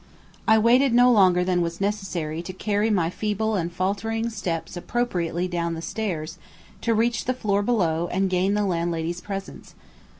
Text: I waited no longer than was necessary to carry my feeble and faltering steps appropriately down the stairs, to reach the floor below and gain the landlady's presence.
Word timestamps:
I 0.47 0.57
waited 0.57 0.95
no 0.95 1.11
longer 1.11 1.43
than 1.43 1.61
was 1.61 1.79
necessary 1.79 2.41
to 2.41 2.53
carry 2.53 2.89
my 2.89 3.11
feeble 3.11 3.53
and 3.53 3.71
faltering 3.71 4.31
steps 4.31 4.75
appropriately 4.75 5.47
down 5.47 5.75
the 5.75 5.81
stairs, 5.83 6.39
to 6.81 6.95
reach 6.95 7.25
the 7.25 7.35
floor 7.35 7.61
below 7.61 8.07
and 8.11 8.27
gain 8.27 8.55
the 8.55 8.65
landlady's 8.65 9.21
presence. 9.21 9.75